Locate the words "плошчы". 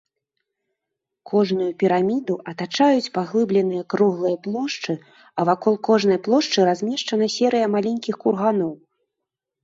4.47-4.95, 6.29-6.65